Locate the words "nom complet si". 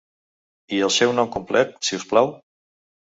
1.19-2.01